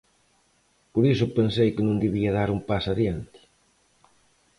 Por 0.93 1.03
iso 1.13 1.33
pensei 1.37 1.69
que 1.75 1.85
non 1.87 2.01
debía 2.03 2.35
dar 2.39 2.49
un 2.55 2.61
paso 2.69 2.87
adiante. 2.91 3.39